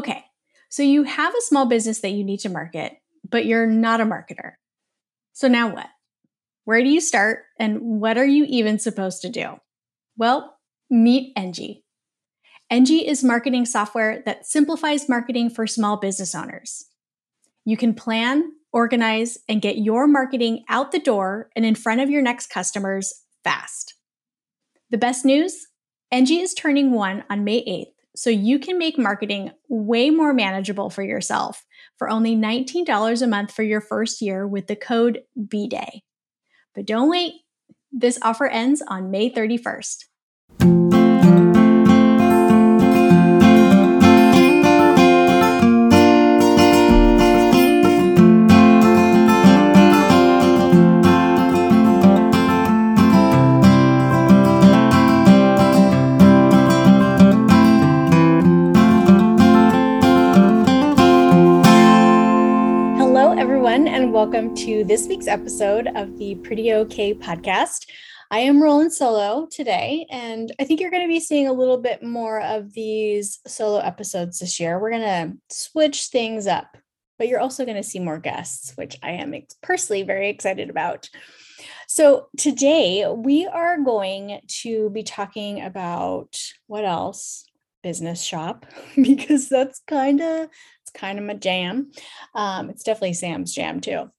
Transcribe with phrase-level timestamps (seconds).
[0.00, 0.24] Okay,
[0.70, 2.96] so you have a small business that you need to market,
[3.28, 4.52] but you're not a marketer.
[5.34, 5.88] So now what?
[6.64, 9.60] Where do you start and what are you even supposed to do?
[10.16, 10.56] Well,
[10.88, 11.82] meet Engie.
[12.72, 16.86] Engie is marketing software that simplifies marketing for small business owners.
[17.66, 22.08] You can plan, organize, and get your marketing out the door and in front of
[22.08, 23.12] your next customers
[23.44, 23.96] fast.
[24.88, 25.66] The best news
[26.10, 30.90] Engie is turning one on May 8th, so you can make marketing way more manageable
[30.90, 31.64] for yourself
[31.96, 36.00] for only $19 a month for your first year with the code BDAY.
[36.74, 37.32] But don't wait,
[37.90, 40.04] this offer ends on May 31st.
[64.20, 67.86] Welcome to this week's episode of the Pretty Okay podcast.
[68.30, 71.78] I am rolling solo today, and I think you're going to be seeing a little
[71.78, 74.78] bit more of these solo episodes this year.
[74.78, 76.76] We're going to switch things up,
[77.18, 81.08] but you're also going to see more guests, which I am personally very excited about.
[81.88, 87.46] So, today we are going to be talking about what else?
[87.82, 90.50] Business shop, because that's kind of
[90.90, 91.90] it's kind of my jam.
[92.34, 94.10] Um, it's definitely Sam's jam too.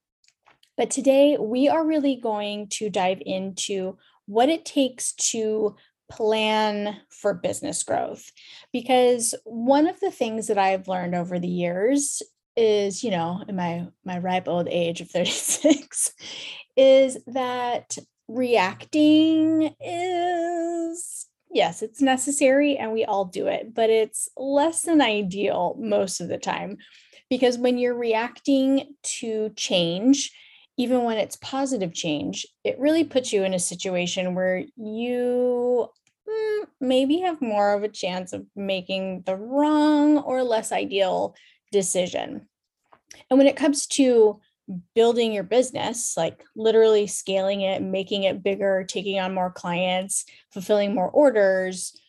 [0.77, 5.75] But today we are really going to dive into what it takes to
[6.09, 8.31] plan for business growth.
[8.71, 12.21] Because one of the things that I've learned over the years
[12.55, 16.13] is, you know, in my my ripe old age of 36,
[16.75, 24.83] is that reacting is yes, it's necessary and we all do it, but it's less
[24.83, 26.77] than ideal most of the time.
[27.29, 30.31] Because when you're reacting to change,
[30.77, 35.87] even when it's positive change, it really puts you in a situation where you
[36.27, 41.35] mm, maybe have more of a chance of making the wrong or less ideal
[41.71, 42.47] decision.
[43.29, 44.39] And when it comes to
[44.95, 50.93] building your business, like literally scaling it, making it bigger, taking on more clients, fulfilling
[50.93, 51.99] more orders,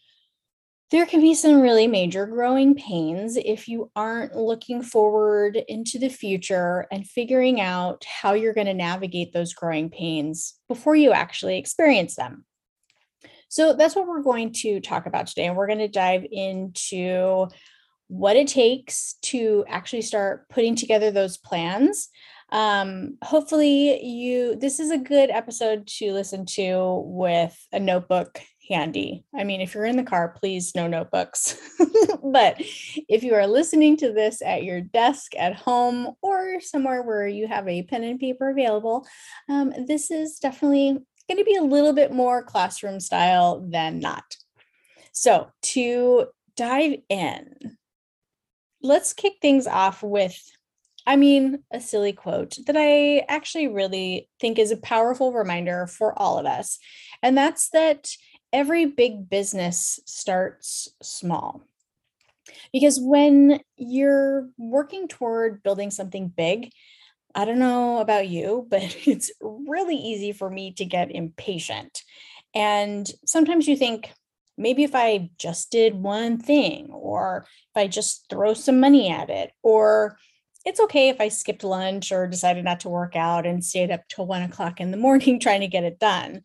[0.93, 6.11] there can be some really major growing pains if you aren't looking forward into the
[6.11, 11.57] future and figuring out how you're going to navigate those growing pains before you actually
[11.57, 12.45] experience them.
[13.49, 15.47] So that's what we're going to talk about today.
[15.47, 17.49] And we're going to dive into
[18.09, 22.11] what it takes to actually start putting together those plans
[22.53, 29.25] um, hopefully you this is a good episode to listen to with a notebook handy.
[29.35, 31.59] I mean if you're in the car please no notebooks.
[32.25, 37.27] But if you are listening to this at your desk at home or somewhere where
[37.27, 39.07] you have a pen and paper available
[39.51, 40.99] um, this is definitely
[41.29, 44.25] going to be a little bit more classroom style than not.
[45.13, 46.27] So to
[46.57, 47.77] dive in
[48.83, 50.39] let's kick things off with
[51.07, 56.17] I mean, a silly quote that I actually really think is a powerful reminder for
[56.19, 56.79] all of us.
[57.23, 58.09] And that's that
[58.53, 61.63] every big business starts small.
[62.73, 66.71] Because when you're working toward building something big,
[67.35, 72.03] I don't know about you, but it's really easy for me to get impatient.
[72.55, 74.13] And sometimes you think,
[74.59, 79.31] maybe if I just did one thing, or if I just throw some money at
[79.31, 80.19] it, or
[80.65, 84.03] it's okay if I skipped lunch or decided not to work out and stayed up
[84.09, 86.43] till one o'clock in the morning trying to get it done.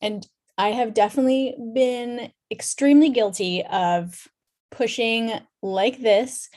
[0.00, 0.26] And
[0.58, 4.26] I have definitely been extremely guilty of
[4.70, 5.32] pushing
[5.62, 6.48] like this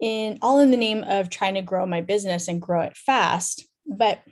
[0.00, 3.64] in all in the name of trying to grow my business and grow it fast.
[3.86, 4.22] But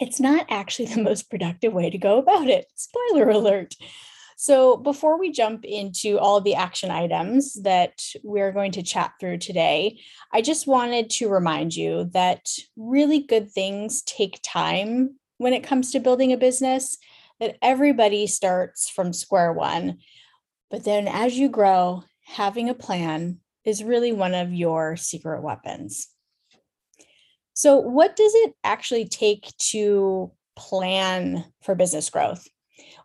[0.00, 2.66] it's not actually the most productive way to go about it.
[2.74, 3.74] Spoiler alert.
[4.42, 9.36] So, before we jump into all the action items that we're going to chat through
[9.36, 10.00] today,
[10.32, 15.92] I just wanted to remind you that really good things take time when it comes
[15.92, 16.96] to building a business,
[17.38, 19.98] that everybody starts from square one.
[20.70, 26.08] But then as you grow, having a plan is really one of your secret weapons.
[27.52, 32.48] So, what does it actually take to plan for business growth?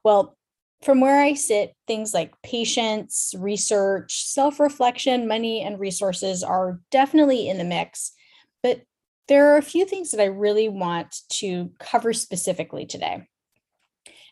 [0.01, 0.37] Well,
[0.85, 7.49] from where I sit, things like patience, research, self reflection, money, and resources are definitely
[7.49, 8.11] in the mix.
[8.61, 8.83] But
[9.27, 13.27] there are a few things that I really want to cover specifically today.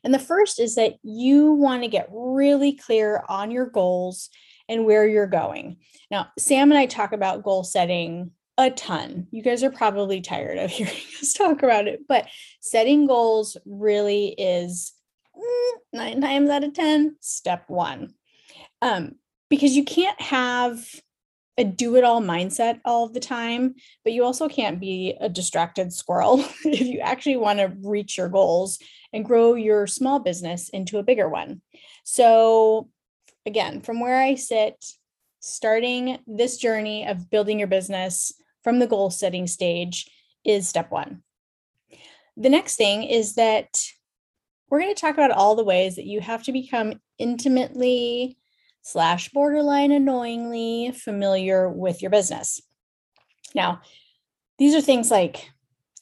[0.04, 4.30] And the first is that you want to get really clear on your goals
[4.70, 5.78] and where you're going.
[6.12, 8.30] Now, Sam and I talk about goal setting
[8.60, 9.26] a ton.
[9.32, 12.28] You guys are probably tired of hearing us talk about it, but
[12.62, 14.94] setting goals really is
[15.36, 18.14] mm, nine times out of 10, step one.
[18.82, 19.16] Um,
[19.50, 20.84] because you can't have
[21.58, 25.94] a do it all mindset all the time, but you also can't be a distracted
[25.94, 28.80] squirrel if you actually want to reach your goals
[29.12, 31.62] and grow your small business into a bigger one.
[32.04, 32.90] So,
[33.46, 34.84] again, from where I sit,
[35.40, 38.32] starting this journey of building your business
[38.64, 40.10] from the goal setting stage
[40.44, 41.22] is step one.
[42.36, 43.80] The next thing is that
[44.74, 48.40] we're going to talk about all the ways that you have to become intimately
[48.82, 52.60] slash borderline annoyingly familiar with your business.
[53.54, 53.82] Now,
[54.58, 55.48] these are things like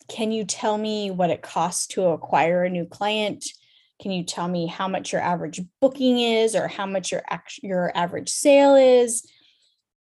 [0.08, 3.44] can you tell me what it costs to acquire a new client?
[4.02, 7.24] Can you tell me how much your average booking is or how much your
[7.62, 9.30] your average sale is?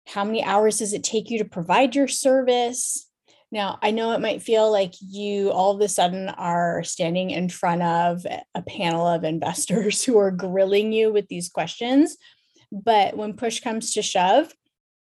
[0.07, 3.10] How many hours does it take you to provide your service?
[3.53, 7.49] Now, I know it might feel like you all of a sudden are standing in
[7.49, 8.25] front of
[8.55, 12.17] a panel of investors who are grilling you with these questions.
[12.71, 14.53] But when push comes to shove,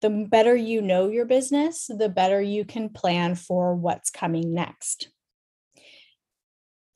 [0.00, 5.10] the better you know your business, the better you can plan for what's coming next.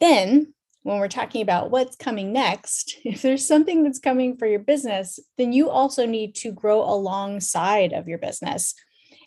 [0.00, 0.54] Then,
[0.84, 5.18] when we're talking about what's coming next, if there's something that's coming for your business,
[5.36, 8.74] then you also need to grow alongside of your business.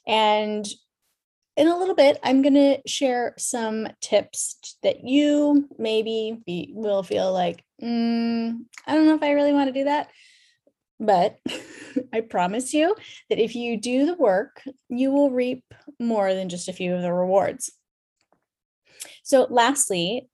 [0.08, 0.66] And
[1.58, 7.04] in a little bit, I'm going to share some tips that you maybe be, will
[7.04, 10.10] feel like, mm, I don't know if I really want to do that.
[11.00, 11.40] But
[12.14, 12.96] I promise you
[13.30, 15.64] that if you do the work, you will reap
[16.00, 17.72] more than just a few of the rewards.
[19.24, 20.28] So, lastly,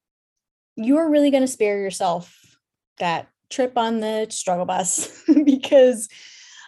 [0.75, 2.35] you are really going to spare yourself
[2.99, 6.07] that trip on the struggle bus because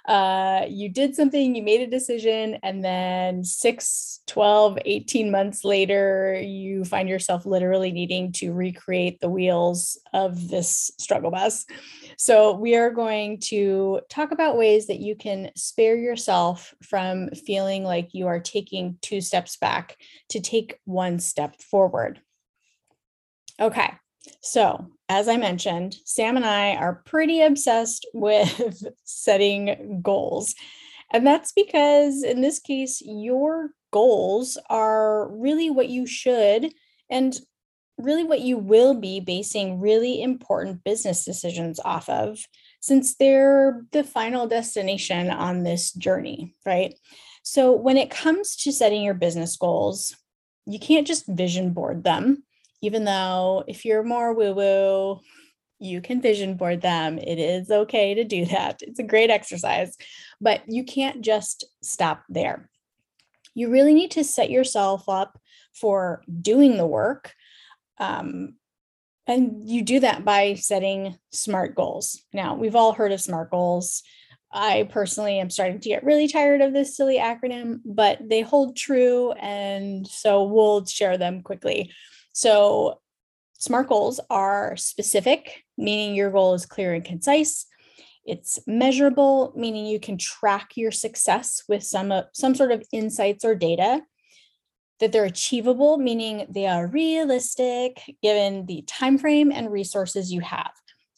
[0.05, 6.39] uh, you did something, you made a decision, and then 6, 12, 18 months later,
[6.41, 11.65] you find yourself literally needing to recreate the wheels of this struggle bus.
[12.17, 17.83] So, we are going to talk about ways that you can spare yourself from feeling
[17.83, 19.97] like you are taking two steps back
[20.29, 22.19] to take one step forward.
[23.59, 23.93] Okay,
[24.43, 30.53] so, as I mentioned, Sam and I are pretty obsessed with setting goals.
[31.13, 36.73] And that's because, in this case, your goals are really what you should
[37.09, 37.39] and
[37.97, 42.37] really what you will be basing really important business decisions off of,
[42.81, 46.95] since they're the final destination on this journey, right?
[47.43, 50.17] So, when it comes to setting your business goals,
[50.65, 52.43] you can't just vision board them
[52.83, 55.21] even though if you're more woo woo,
[55.79, 57.17] you can vision board them.
[57.17, 58.81] It is okay to do that.
[58.81, 59.95] It's a great exercise,
[60.41, 62.69] but you can't just stop there.
[63.55, 65.39] You really need to set yourself up
[65.73, 67.33] for doing the work.
[67.99, 68.55] Um,
[69.27, 72.21] and you do that by setting SMART goals.
[72.33, 74.03] Now, we've all heard of SMART goals.
[74.51, 78.75] I personally am starting to get really tired of this silly acronym, but they hold
[78.75, 79.31] true.
[79.33, 81.93] And so we'll share them quickly.
[82.33, 82.99] So,
[83.59, 87.65] SMART goals are specific, meaning your goal is clear and concise.
[88.25, 93.45] It's measurable, meaning you can track your success with some, uh, some sort of insights
[93.45, 94.01] or data.
[94.99, 100.71] That they're achievable, meaning they are realistic given the time frame and resources you have.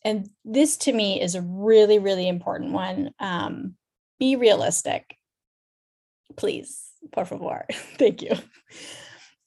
[0.04, 3.12] And this to me is a really, really important one.
[3.20, 3.76] Um,
[4.20, 5.18] be realistic,
[6.36, 7.66] please, por favor.
[7.98, 8.36] Thank you.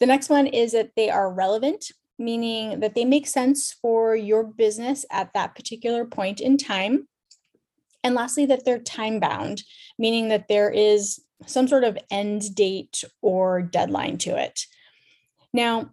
[0.01, 4.45] The next one is that they are relevant, meaning that they make sense for your
[4.45, 7.09] business at that particular point in time.
[8.05, 9.63] And lastly, that they're time bound,
[9.99, 14.61] meaning that there is some sort of end date or deadline to it.
[15.53, 15.91] Now,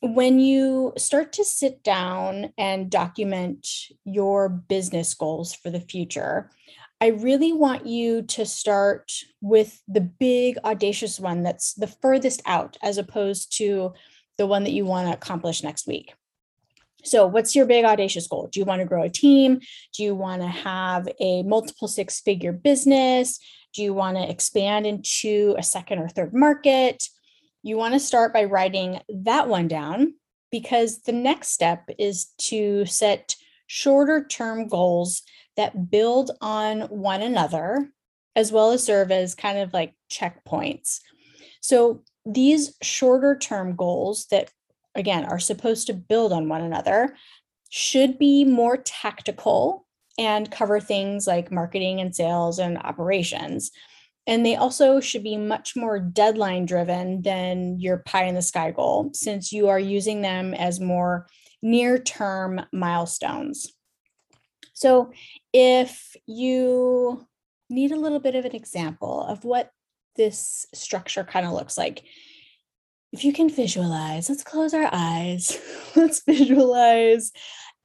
[0.00, 3.66] when you start to sit down and document
[4.04, 6.50] your business goals for the future,
[7.00, 12.76] I really want you to start with the big, audacious one that's the furthest out,
[12.82, 13.94] as opposed to
[14.36, 16.14] the one that you want to accomplish next week.
[17.04, 18.48] So, what's your big, audacious goal?
[18.50, 19.60] Do you want to grow a team?
[19.94, 23.38] Do you want to have a multiple six figure business?
[23.72, 27.04] Do you want to expand into a second or third market?
[27.62, 30.14] You want to start by writing that one down
[30.50, 33.36] because the next step is to set
[33.68, 35.22] shorter term goals
[35.58, 37.90] that build on one another,
[38.34, 41.00] as well as serve as kind of like checkpoints.
[41.60, 44.50] So these shorter term goals that,
[44.94, 47.16] again, are supposed to build on one another
[47.68, 49.84] should be more tactical
[50.16, 53.72] and cover things like marketing and sales and operations.
[54.28, 58.70] And they also should be much more deadline driven than your pie in the sky
[58.70, 61.26] goal, since you are using them as more
[61.62, 63.72] near term milestones.
[64.78, 65.10] So,
[65.52, 67.26] if you
[67.68, 69.72] need a little bit of an example of what
[70.14, 72.04] this structure kind of looks like,
[73.12, 75.58] if you can visualize, let's close our eyes.
[75.96, 77.32] let's visualize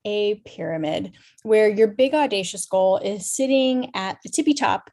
[0.05, 4.91] a pyramid where your big audacious goal is sitting at the tippy top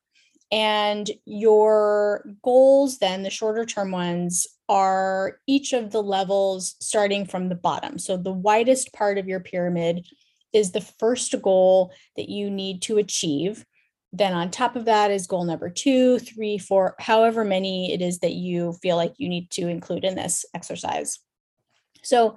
[0.51, 7.49] and your goals then the shorter term ones are each of the levels starting from
[7.49, 10.07] the bottom so the widest part of your pyramid
[10.53, 13.65] is the first goal that you need to achieve
[14.13, 18.19] then on top of that is goal number two three four however many it is
[18.21, 21.21] that you feel like you need to include in this exercise
[22.03, 22.37] so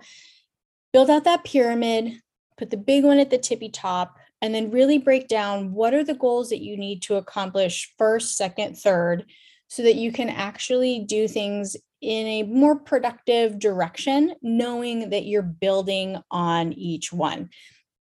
[0.92, 2.20] build out that pyramid
[2.58, 6.04] put the big one at the tippy top and then really break down what are
[6.04, 9.26] the goals that you need to accomplish first, second, third,
[9.70, 15.42] so that you can actually do things in a more productive direction, knowing that you're
[15.42, 17.50] building on each one.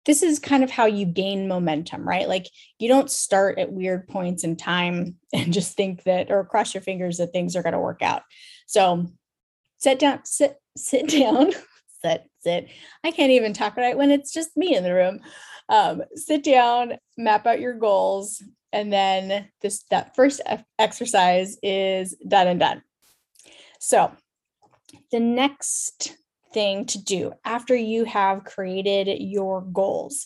[0.10, 2.28] This is kind of how you gain momentum, right?
[2.28, 2.48] Like
[2.80, 6.82] you don't start at weird points in time and just think that or cross your
[6.82, 8.24] fingers that things are going to work out.
[8.66, 9.06] So
[9.78, 11.52] sit down, sit, sit down,
[12.04, 12.70] sit, sit.
[13.04, 15.20] I can't even talk right when it's just me in the room
[15.70, 20.42] um, sit down, map out your goals, and then this that first
[20.78, 22.82] exercise is done and done.
[23.80, 24.12] So
[25.12, 26.18] the next
[26.54, 30.26] thing to do after you have created your goals.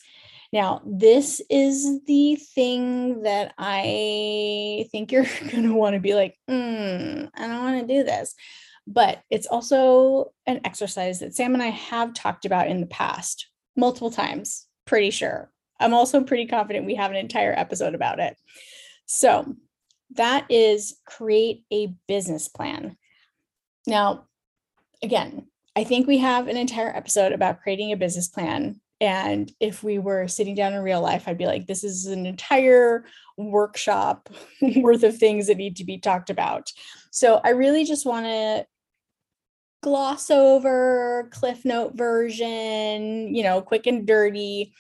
[0.54, 6.38] Now, this is the thing that I think you're going to want to be like,
[6.50, 8.36] mm, I don't want to do this.
[8.86, 13.48] But it's also an exercise that Sam and I have talked about in the past
[13.76, 15.50] multiple times pretty sure.
[15.80, 18.38] I'm also pretty confident we have an entire episode about it.
[19.06, 19.56] So,
[20.16, 22.98] that is create a business plan.
[23.88, 24.28] Now,
[25.02, 28.80] again, I think we have an entire episode about creating a business plan.
[29.02, 32.26] And if we were sitting down in real life, I'd be like, this is an
[32.26, 33.06] entire
[33.38, 34.30] workshop
[34.78, 36.72] worth of things that need to be talked about.
[37.12, 38.66] So I really just want to
[39.84, 44.74] gloss over cliff note version you know quick and dirty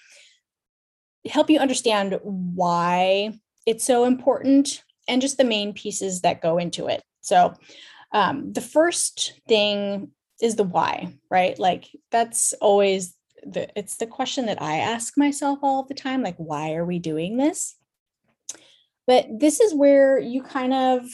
[1.29, 6.87] help you understand why it's so important and just the main pieces that go into
[6.87, 7.53] it so
[8.13, 10.09] um, the first thing
[10.43, 15.57] is the why right like that's always the it's the question that i ask myself
[15.63, 17.75] all the time like why are we doing this
[19.07, 21.05] but this is where you kind of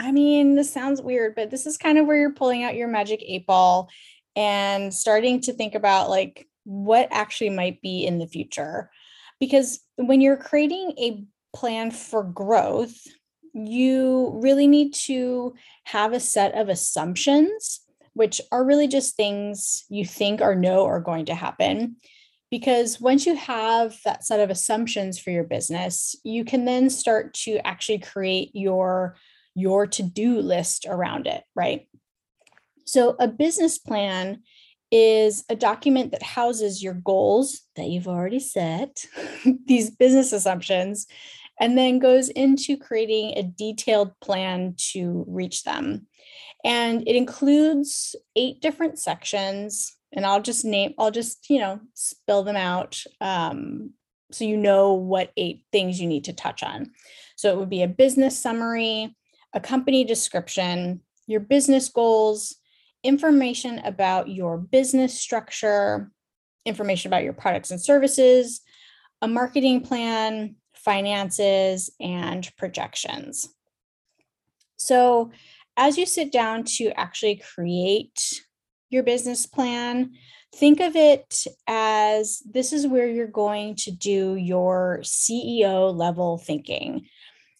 [0.00, 2.88] I mean, this sounds weird, but this is kind of where you're pulling out your
[2.88, 3.90] magic eight ball
[4.34, 8.90] and starting to think about like what actually might be in the future.
[9.38, 12.96] Because when you're creating a plan for growth,
[13.52, 15.54] you really need to
[15.84, 17.80] have a set of assumptions,
[18.20, 21.96] which are really just things you think or know are going to happen.
[22.50, 27.32] Because once you have that set of assumptions for your business, you can then start
[27.44, 29.16] to actually create your
[29.54, 31.88] your to do list around it, right?
[32.84, 34.42] So, a business plan
[34.90, 39.02] is a document that houses your goals that you've already set,
[39.64, 41.06] these business assumptions,
[41.58, 46.06] and then goes into creating a detailed plan to reach them.
[46.64, 49.96] And it includes eight different sections.
[50.12, 53.92] And I'll just name, I'll just, you know, spill them out um,
[54.32, 56.90] so you know what eight things you need to touch on.
[57.36, 59.16] So it would be a business summary,
[59.52, 62.56] a company description, your business goals,
[63.02, 66.10] information about your business structure,
[66.66, 68.60] information about your products and services,
[69.22, 73.48] a marketing plan, finances, and projections.
[74.76, 75.30] So,
[75.80, 78.42] as you sit down to actually create
[78.90, 80.12] your business plan,
[80.54, 87.06] think of it as this is where you're going to do your CEO level thinking.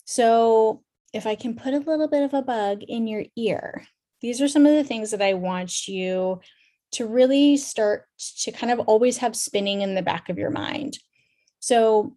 [0.04, 0.82] So,
[1.14, 3.84] if I can put a little bit of a bug in your ear,
[4.20, 6.40] these are some of the things that I want you
[6.92, 8.04] to really start
[8.40, 10.98] to kind of always have spinning in the back of your mind.
[11.58, 12.16] So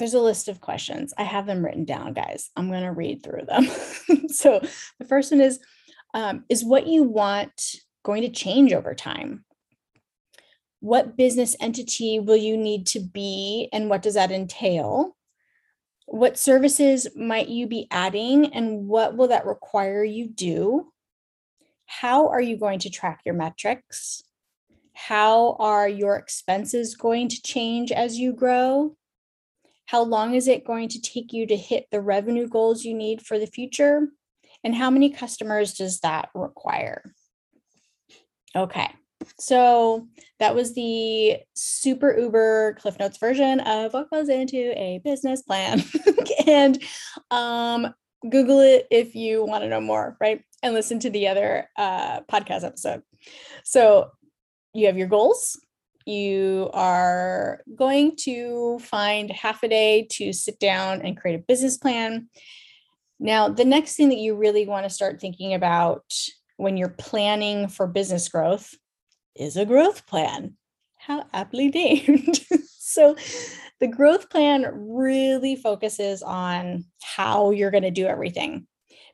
[0.00, 1.14] there's a list of questions.
[1.16, 2.50] I have them written down, guys.
[2.56, 3.66] I'm going to read through them.
[4.28, 4.60] so
[4.98, 5.60] the first one is
[6.14, 9.44] um, Is what you want going to change over time?
[10.80, 15.16] What business entity will you need to be, and what does that entail?
[16.06, 20.92] What services might you be adding and what will that require you do?
[21.86, 24.24] How are you going to track your metrics?
[24.92, 28.96] How are your expenses going to change as you grow?
[29.90, 33.26] How long is it going to take you to hit the revenue goals you need
[33.26, 34.06] for the future?
[34.62, 37.02] And how many customers does that require?
[38.54, 38.88] Okay,
[39.40, 40.06] so
[40.38, 45.82] that was the super uber cliff notes version of what goes into a business plan
[46.46, 46.80] and
[47.32, 47.92] um,
[48.30, 52.20] google it if you want to know more right and listen to the other uh,
[52.30, 53.02] podcast episode
[53.64, 54.10] so
[54.72, 55.58] you have your goals
[56.06, 61.76] you are going to find half a day to sit down and create a business
[61.76, 62.28] plan
[63.18, 66.04] now the next thing that you really want to start thinking about
[66.56, 68.74] when you're planning for business growth
[69.34, 70.56] is a growth plan.
[70.98, 72.40] How aptly named.
[72.78, 73.16] so,
[73.80, 78.66] the growth plan really focuses on how you're going to do everything.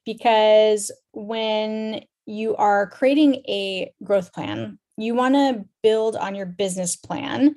[0.05, 6.97] Because when you are creating a growth plan, you want to build on your business
[6.97, 7.55] plan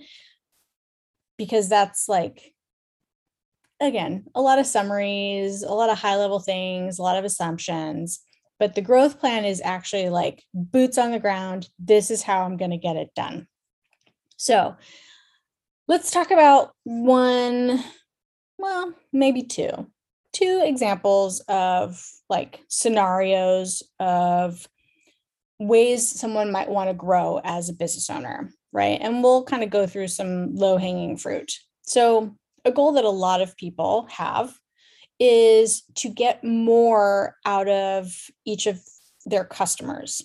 [1.37, 2.53] because that's like,
[3.79, 8.19] again, a lot of summaries, a lot of high level things, a lot of assumptions.
[8.59, 11.69] But the growth plan is actually like boots on the ground.
[11.79, 13.47] This is how I'm going to get it done.
[14.35, 14.75] So
[15.87, 17.81] let's talk about one,
[18.57, 19.89] well, maybe two,
[20.33, 24.67] two examples of like scenarios of
[25.59, 28.97] ways someone might want to grow as a business owner, right?
[29.01, 31.51] And we'll kind of go through some low hanging fruit.
[31.81, 32.35] So,
[32.65, 34.53] a goal that a lot of people have
[35.19, 38.13] is to get more out of
[38.45, 38.81] each of
[39.25, 40.21] their customers.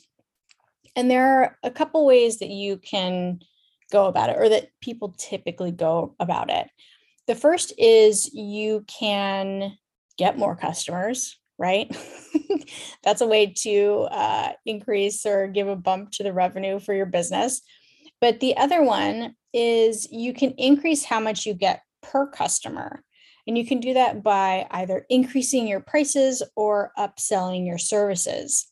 [0.96, 3.40] And there are a couple ways that you can
[3.90, 6.68] go about it or that people typically go about it.
[7.26, 9.76] The first is you can
[10.16, 11.94] get more customers, right?
[13.04, 17.06] That's a way to uh, increase or give a bump to the revenue for your
[17.06, 17.62] business.
[18.20, 23.02] But the other one is you can increase how much you get per customer.
[23.46, 28.66] And you can do that by either increasing your prices or upselling your services.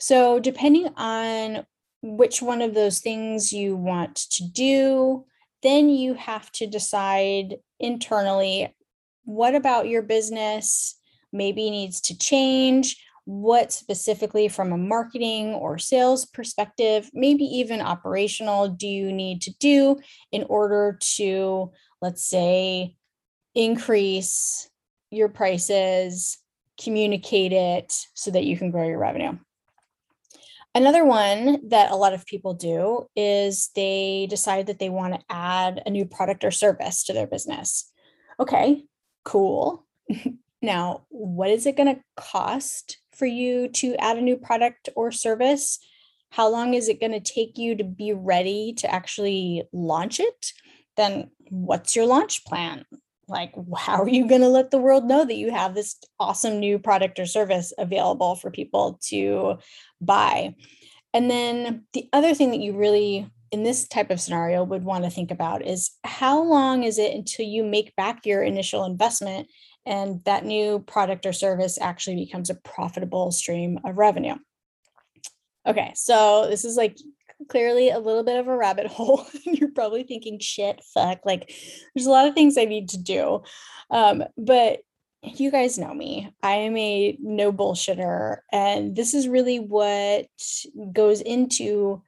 [0.00, 1.64] So, depending on
[2.02, 5.24] which one of those things you want to do,
[5.62, 8.74] then you have to decide internally
[9.24, 10.96] what about your business
[11.32, 18.68] maybe needs to change, what specifically from a marketing or sales perspective, maybe even operational,
[18.68, 19.98] do you need to do
[20.32, 22.96] in order to, let's say,
[23.54, 24.68] increase
[25.10, 26.38] your prices,
[26.82, 29.38] communicate it so that you can grow your revenue.
[30.74, 35.20] Another one that a lot of people do is they decide that they want to
[35.28, 37.92] add a new product or service to their business.
[38.40, 38.84] Okay,
[39.22, 39.86] cool.
[40.62, 45.10] now, what is it going to cost for you to add a new product or
[45.10, 45.78] service?
[46.30, 50.52] How long is it going to take you to be ready to actually launch it?
[50.96, 52.84] Then, what's your launch plan?
[53.28, 56.60] like how are you going to let the world know that you have this awesome
[56.60, 59.56] new product or service available for people to
[60.00, 60.54] buy
[61.14, 65.04] and then the other thing that you really in this type of scenario would want
[65.04, 69.46] to think about is how long is it until you make back your initial investment
[69.84, 74.34] and that new product or service actually becomes a profitable stream of revenue
[75.66, 76.96] okay so this is like
[77.48, 79.26] clearly a little bit of a rabbit hole.
[79.44, 81.52] You're probably thinking, shit, fuck, like
[81.94, 83.42] there's a lot of things I need to do.
[83.90, 84.80] Um, but
[85.22, 86.34] you guys know me.
[86.42, 88.38] I am a no bullshitter.
[88.50, 90.26] And this is really what
[90.92, 92.02] goes into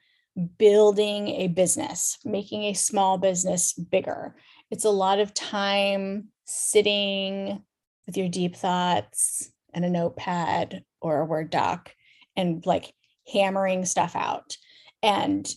[0.59, 4.35] building a business, making a small business bigger.
[4.71, 7.63] It's a lot of time sitting
[8.07, 11.95] with your deep thoughts and a notepad or a Word doc
[12.37, 12.95] and like
[13.33, 14.57] hammering stuff out.
[15.03, 15.49] And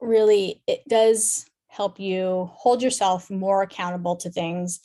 [0.00, 4.80] really, it does help you hold yourself more accountable to things.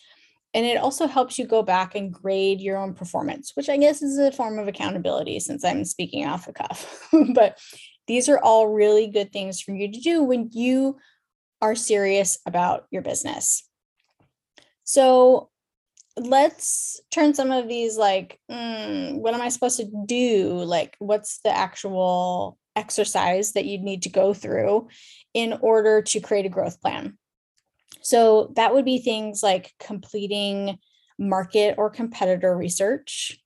[0.54, 4.02] And it also helps you go back and grade your own performance, which I guess
[4.02, 7.08] is a form of accountability since I'm speaking off the cuff.
[7.34, 7.58] but
[8.08, 10.98] these are all really good things for you to do when you
[11.62, 13.64] are serious about your business.
[14.92, 15.50] So
[16.18, 20.64] let's turn some of these like, mm, what am I supposed to do?
[20.64, 24.88] Like, what's the actual exercise that you'd need to go through
[25.34, 27.18] in order to create a growth plan.
[28.02, 30.78] So that would be things like completing
[31.20, 33.38] market or competitor research.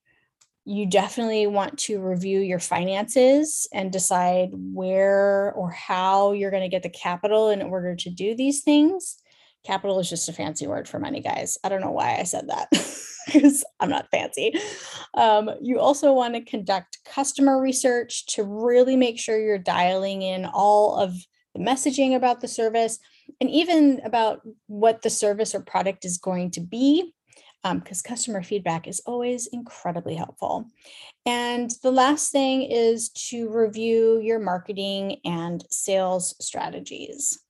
[0.64, 6.68] You definitely want to review your finances and decide where or how you're going to
[6.68, 9.16] get the capital in order to do these things.
[9.66, 11.58] Capital is just a fancy word for money, guys.
[11.64, 12.68] I don't know why I said that.
[13.26, 14.54] because I'm not fancy.
[15.14, 20.44] Um, you also want to conduct customer research to really make sure you're dialing in
[20.46, 21.14] all of
[21.54, 22.98] the messaging about the service
[23.40, 27.12] and even about what the service or product is going to be
[27.64, 30.66] because um, customer feedback is always incredibly helpful.
[31.24, 37.40] And the last thing is to review your marketing and sales strategies.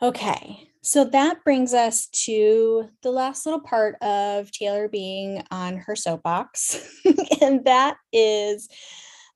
[0.00, 5.96] Okay, so that brings us to the last little part of Tayler being on her
[5.96, 7.00] soapbox,
[7.40, 8.68] and that is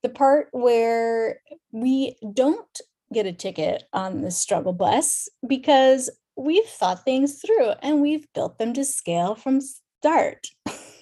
[0.03, 1.40] the part where
[1.72, 2.81] we don't
[3.12, 8.59] get a ticket on the struggle bus because we've thought things through and we've built
[8.59, 10.46] them to scale from start.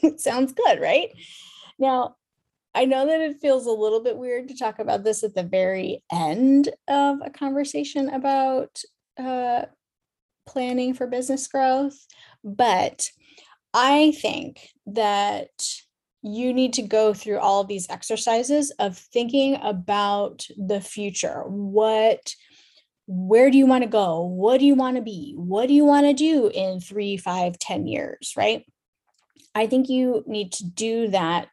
[0.03, 1.11] it sounds good, right?
[1.79, 2.17] Now,
[2.75, 5.43] I know that it feels a little bit weird to talk about this at the
[5.43, 8.83] very end of a conversation about
[9.21, 9.67] uh,
[10.47, 11.99] planning for business growth,
[12.43, 13.09] but
[13.73, 15.49] I think that
[16.23, 21.45] you need to go through all of these exercises of thinking about the future.
[21.47, 22.35] What
[23.13, 24.21] where do you want to go?
[24.21, 25.35] What do you want to be?
[25.37, 28.35] What do you want to do in three, five, ten years?
[28.37, 28.65] Right.
[29.55, 31.49] I think you need to do that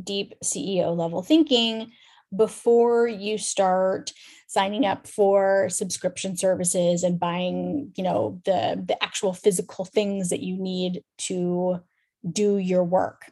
[0.00, 1.90] deep CEO level thinking
[2.34, 4.12] before you start
[4.50, 10.40] signing up for subscription services and buying you know the the actual physical things that
[10.40, 11.78] you need to
[12.32, 13.30] do your work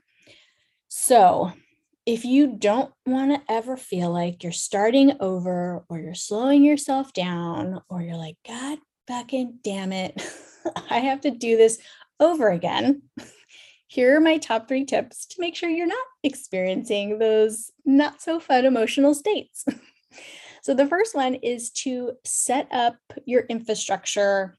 [0.89, 1.53] so
[2.09, 7.13] if you don't want to ever feel like you're starting over or you're slowing yourself
[7.13, 10.19] down or you're like, God fucking damn it,
[10.91, 11.79] I have to do this
[12.19, 13.03] over again.
[13.89, 18.41] Here are my top three tips to make sure you're not experiencing those not so
[18.41, 19.67] fun emotional states.
[20.62, 24.57] so, the first one is to set up your infrastructure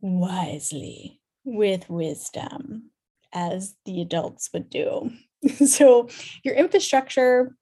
[0.00, 2.90] wisely with wisdom,
[3.32, 5.10] as the adults would do.
[5.66, 6.08] so
[6.42, 7.54] your infrastructure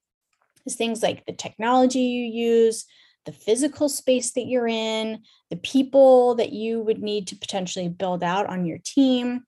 [0.64, 2.86] is things like the technology you use,
[3.24, 8.22] the physical space that you're in, the people that you would need to potentially build
[8.22, 9.44] out on your team.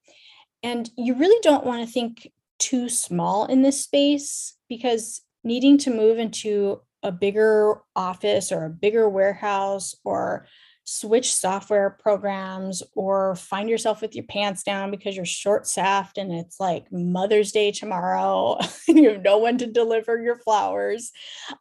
[0.63, 5.95] And you really don't want to think too small in this space because needing to
[5.95, 10.47] move into a bigger office or a bigger warehouse or
[10.85, 16.33] switch software programs or find yourself with your pants down because you're short staffed and
[16.33, 18.59] it's like Mother's Day tomorrow
[18.89, 21.13] and you have no one to deliver your flowers.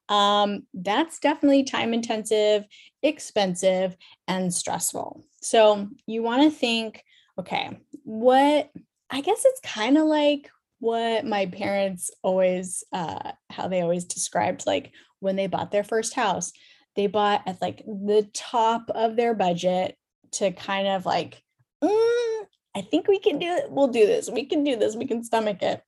[0.07, 2.63] Um, that's definitely time intensive,
[3.03, 3.97] expensive,
[4.29, 5.25] and stressful.
[5.41, 7.03] So you want to think
[7.39, 8.71] okay, what
[9.09, 14.65] I guess it's kind of like what my parents always, uh, how they always described
[14.67, 16.51] like when they bought their first house
[16.97, 19.95] they bought at like the top of their budget
[20.33, 21.41] to kind of like,
[21.81, 23.71] mm, I think we can do it.
[23.71, 24.29] We'll do this.
[24.29, 24.95] We can do this.
[24.95, 25.81] We can stomach it.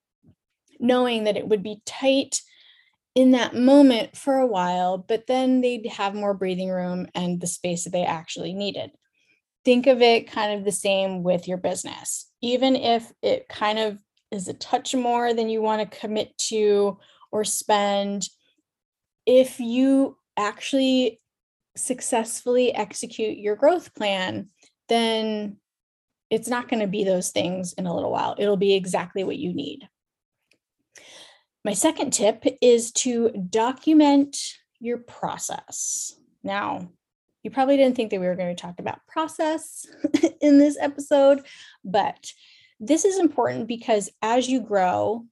[0.79, 2.41] Knowing that it would be tight
[3.15, 7.47] in that moment for a while, but then they'd have more breathing room and the
[7.47, 8.91] space that they actually needed.
[9.65, 12.29] Think of it kind of the same with your business.
[12.41, 13.97] Even if it kind of
[14.31, 16.99] is a touch more than you want to commit to
[17.31, 18.29] or spend,
[19.29, 21.21] if you actually
[21.77, 24.49] successfully execute your growth plan,
[24.87, 25.57] then
[26.31, 28.33] it's not going to be those things in a little while.
[28.39, 29.87] It'll be exactly what you need.
[31.63, 34.35] My second tip is to document
[34.79, 36.15] your process.
[36.43, 36.89] Now,
[37.43, 39.85] you probably didn't think that we were going to talk about process
[40.41, 41.45] in this episode,
[41.85, 42.33] but
[42.79, 45.25] this is important because as you grow,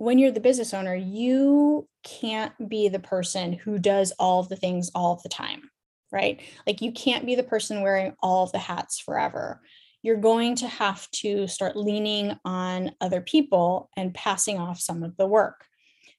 [0.00, 4.56] when you're the business owner, you can't be the person who does all of the
[4.56, 5.70] things all of the time,
[6.10, 6.40] right?
[6.66, 9.60] Like you can't be the person wearing all of the hats forever.
[10.00, 15.18] You're going to have to start leaning on other people and passing off some of
[15.18, 15.66] the work.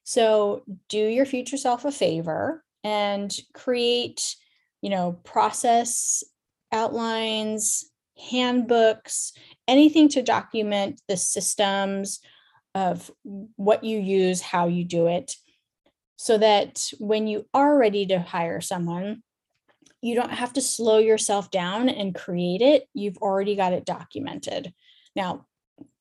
[0.04, 4.36] So do your future self a favor and create,
[4.84, 6.24] you know, process
[6.72, 7.90] outlines,
[8.30, 9.34] handbooks,
[9.68, 12.20] anything to document the systems
[12.76, 13.12] of
[13.56, 15.36] what you use, how you do it,
[16.16, 19.24] so that when you are ready to hire someone,
[20.02, 22.88] you don't have to slow yourself down and create it.
[22.94, 24.74] You've already got it documented.
[25.16, 25.46] Now,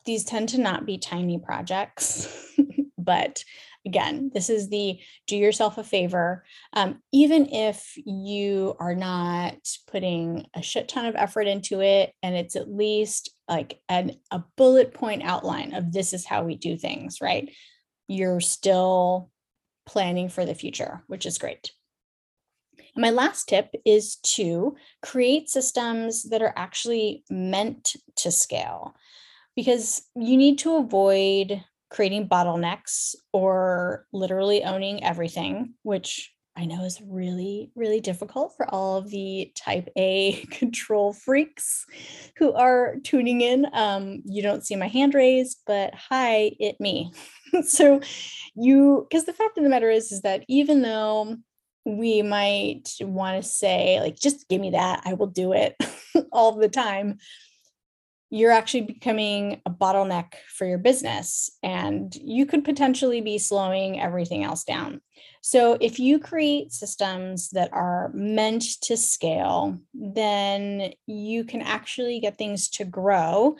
[0.04, 2.28] these tend to not be tiny projects,
[2.98, 3.44] but
[3.86, 6.44] again, this is the do yourself a favor.
[6.72, 9.56] Um, even if you are not
[9.90, 14.42] putting a shit ton of effort into it, and it's at least like an, a
[14.56, 17.50] bullet point outline of this is how we do things, right?
[18.06, 19.30] You're still
[19.86, 21.72] planning for the future, which is great.
[22.96, 28.94] My last tip is to create systems that are actually meant to scale
[29.56, 37.00] because you need to avoid creating bottlenecks or literally owning everything, which I know is
[37.06, 41.86] really, really difficult for all of the type A control freaks
[42.36, 43.66] who are tuning in.
[43.72, 47.12] Um, you don't see my hand raised, but hi, it me.
[47.62, 48.00] so
[48.54, 51.36] you, because the fact of the matter is, is that even though
[51.84, 55.76] we might want to say, like, just give me that, I will do it
[56.32, 57.18] all the time
[58.30, 64.44] you're actually becoming a bottleneck for your business and you could potentially be slowing everything
[64.44, 65.00] else down.
[65.42, 72.38] So, if you create systems that are meant to scale, then you can actually get
[72.38, 73.56] things to grow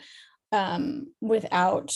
[0.51, 1.93] um, without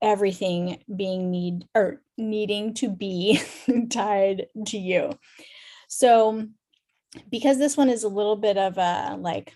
[0.00, 3.40] everything being need or needing to be
[3.90, 5.10] tied to you.
[5.88, 6.46] So,
[7.30, 9.54] because this one is a little bit of a like,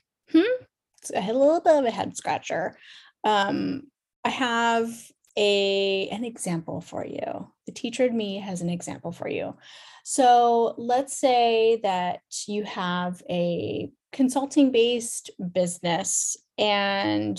[1.15, 2.77] a little bit of a head scratcher.
[3.25, 3.85] Um,
[4.25, 4.91] I have
[5.37, 7.53] a an example for you.
[7.67, 9.57] The teacher in me has an example for you.
[10.05, 17.39] So let's say that you have a consulting based business and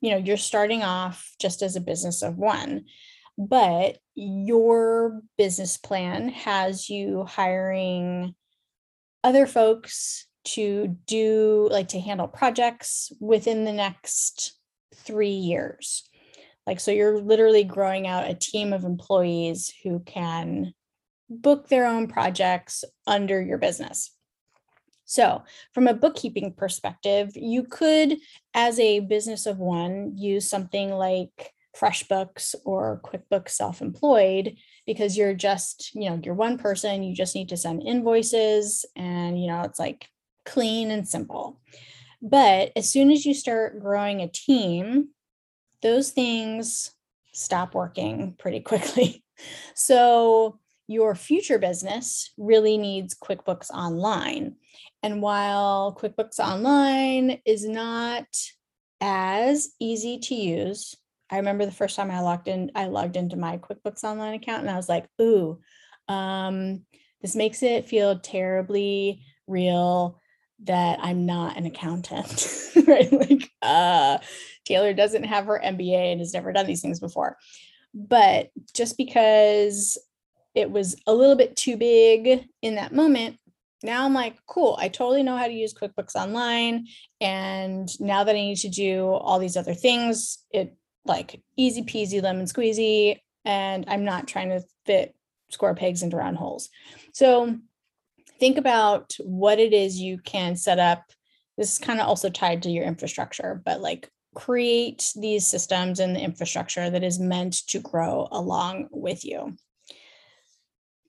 [0.00, 2.84] you know you're starting off just as a business of one
[3.36, 8.34] but your business plan has you hiring
[9.22, 14.58] other folks to do like to handle projects within the next
[14.94, 16.08] three years.
[16.66, 20.74] Like, so you're literally growing out a team of employees who can
[21.30, 24.10] book their own projects under your business.
[25.04, 28.18] So, from a bookkeeping perspective, you could,
[28.52, 34.56] as a business of one, use something like FreshBooks or QuickBooks Self Employed
[34.86, 39.40] because you're just, you know, you're one person, you just need to send invoices, and,
[39.40, 40.06] you know, it's like
[40.48, 41.60] clean and simple.
[42.20, 45.10] But as soon as you start growing a team,
[45.82, 46.92] those things
[47.32, 49.24] stop working pretty quickly.
[49.74, 50.58] So
[50.88, 54.56] your future business really needs QuickBooks Online.
[55.02, 58.26] And while QuickBooks Online is not
[59.00, 60.96] as easy to use,
[61.30, 64.62] I remember the first time I logged in, I logged into my QuickBooks Online account
[64.62, 65.60] and I was like, ooh,
[66.08, 66.84] um,
[67.20, 70.18] this makes it feel terribly real
[70.64, 72.46] that I'm not an accountant,
[72.86, 73.12] right?
[73.12, 74.18] Like, uh,
[74.68, 77.36] Tayler doesn't have her MBA and has never done these things before.
[77.94, 79.98] But just because
[80.54, 83.38] it was a little bit too big in that moment,
[83.82, 86.86] now I'm like, cool, I totally know how to use QuickBooks Online.
[87.20, 92.22] And now that I need to do all these other things, it like easy peasy
[92.22, 93.18] lemon squeezy.
[93.44, 95.14] And I'm not trying to fit
[95.50, 96.68] square pegs into round holes.
[97.12, 97.56] So
[98.38, 101.04] think about what it is you can set up.
[101.56, 106.14] This is kind of also tied to your infrastructure, but like create these systems and
[106.14, 109.56] the infrastructure that is meant to grow along with you.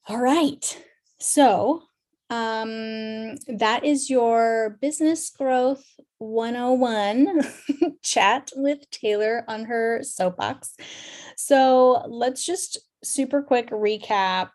[0.08, 0.86] All right.
[1.20, 1.84] So,
[2.32, 5.84] um, that is your business growth
[6.20, 7.42] 101
[8.04, 10.76] chat with Tayler on her soapbox.
[11.36, 14.50] So, let's just super quick recap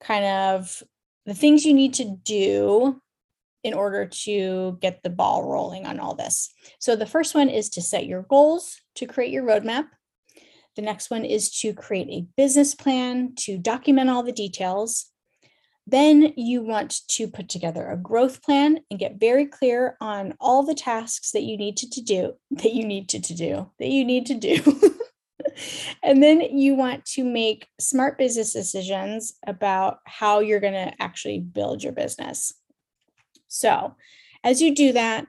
[0.00, 0.82] kind of
[1.30, 3.00] the things you need to do
[3.62, 6.52] in order to get the ball rolling on all this.
[6.80, 9.86] So the first one is to set your goals, to create your roadmap.
[10.74, 15.06] The next one is to create a business plan, to document all the details.
[15.86, 20.64] Then you want to put together a growth plan and get very clear on all
[20.64, 23.88] the tasks that you need to, to do, that you need to, to do, that
[23.88, 24.80] you need to do.
[26.02, 31.40] and then you want to make smart business decisions about how you're going to actually
[31.40, 32.52] build your business.
[33.48, 33.96] So,
[34.44, 35.26] as you do that,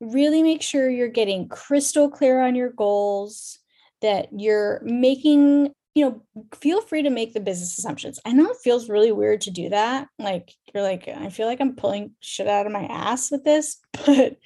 [0.00, 3.58] really make sure you're getting crystal clear on your goals,
[4.02, 6.22] that you're making, you know,
[6.54, 8.20] feel free to make the business assumptions.
[8.24, 10.08] I know it feels really weird to do that.
[10.18, 13.78] Like, you're like, I feel like I'm pulling shit out of my ass with this,
[14.06, 14.36] but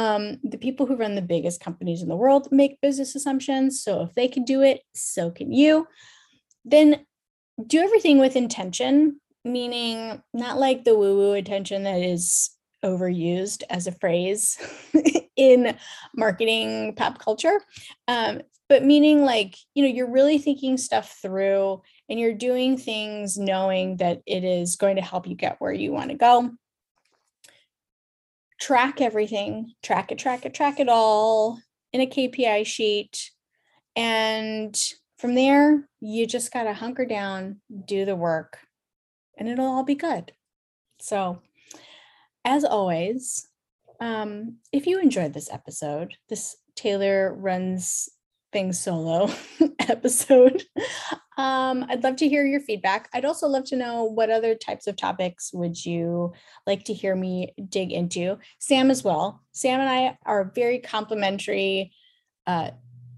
[0.00, 3.82] um, the people who run the biggest companies in the world make business assumptions.
[3.82, 5.86] So if they can do it, so can you.
[6.64, 7.04] Then
[7.66, 12.48] do everything with intention, meaning not like the woo woo intention that is
[12.82, 14.56] overused as a phrase
[15.36, 15.76] in
[16.16, 17.60] marketing pop culture,
[18.08, 23.36] um, but meaning like, you know, you're really thinking stuff through and you're doing things
[23.36, 26.50] knowing that it is going to help you get where you want to go
[28.60, 31.58] track everything, track it, track it, track it all
[31.92, 33.30] in a KPI sheet.
[33.96, 34.76] And
[35.18, 38.58] from there, you just got to hunker down, do the work,
[39.36, 40.32] and it'll all be good.
[41.00, 41.40] So,
[42.44, 43.48] as always,
[44.00, 48.08] um, if you enjoyed this episode, this Tayler runs
[48.52, 49.30] things solo
[49.80, 50.64] episode.
[51.36, 53.08] Um, I'd love to hear your feedback.
[53.14, 56.32] I'd also love to know what other types of topics would you
[56.66, 58.38] like to hear me dig into.
[58.58, 59.42] Sam as well.
[59.52, 61.92] Sam and I are very complementary
[62.46, 62.72] uh,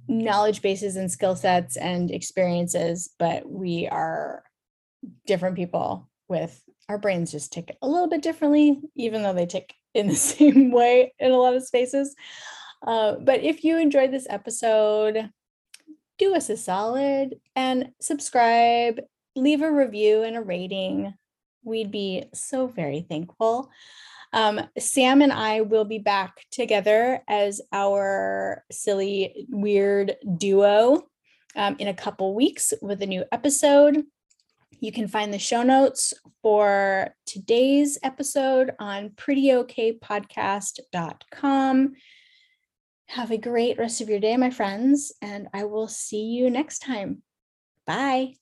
[0.08, 4.44] knowledge bases and skill sets and experiences, but we are
[5.26, 9.74] different people with our brains just tick a little bit differently, even though they tick
[9.94, 12.14] in the same way in a lot of spaces.
[12.86, 15.30] Uh, but if you enjoyed this episode,
[16.18, 19.00] do us a solid and subscribe,
[19.36, 21.14] leave a review and a rating.
[21.64, 23.70] We'd be so very thankful.
[24.32, 31.02] Um, Sam and I will be back together as our silly, weird duo
[31.54, 34.04] um, in a couple weeks with a new episode.
[34.80, 41.92] You can find the show notes for today's episode on prettyokpodcast.com.
[43.12, 46.78] Have a great rest of your day, my friends, and I will see you next
[46.78, 47.22] time.
[47.86, 48.36] Bye.